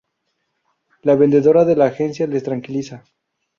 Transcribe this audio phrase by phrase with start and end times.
[1.03, 3.03] La vendedora de la agencia les tranquiliza.